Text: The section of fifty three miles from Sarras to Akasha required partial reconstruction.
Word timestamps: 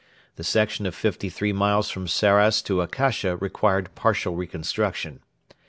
The 0.35 0.43
section 0.43 0.87
of 0.87 0.95
fifty 0.95 1.29
three 1.29 1.53
miles 1.53 1.91
from 1.91 2.07
Sarras 2.07 2.63
to 2.63 2.81
Akasha 2.81 3.37
required 3.37 3.93
partial 3.93 4.33
reconstruction. 4.35 5.19